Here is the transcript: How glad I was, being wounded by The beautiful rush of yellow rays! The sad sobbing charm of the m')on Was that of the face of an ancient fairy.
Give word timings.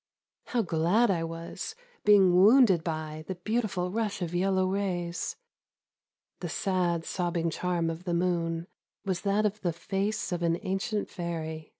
How 0.47 0.63
glad 0.63 1.11
I 1.11 1.23
was, 1.23 1.75
being 2.03 2.33
wounded 2.33 2.83
by 2.83 3.23
The 3.27 3.35
beautiful 3.35 3.91
rush 3.91 4.23
of 4.23 4.33
yellow 4.33 4.65
rays! 4.65 5.35
The 6.39 6.49
sad 6.49 7.05
sobbing 7.05 7.51
charm 7.51 7.87
of 7.91 8.05
the 8.05 8.13
m')on 8.13 8.65
Was 9.05 9.21
that 9.21 9.45
of 9.45 9.61
the 9.61 9.71
face 9.73 10.31
of 10.31 10.41
an 10.41 10.57
ancient 10.63 11.07
fairy. 11.07 11.69